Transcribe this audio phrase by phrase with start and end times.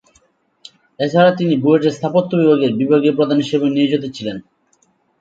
[0.99, 4.37] এছাড়া তিনি বুয়েটের স্থাপত্য বিভাগের বিভাগীয় প্রধান হিসেবেও নিয়োজিত ছিলেন।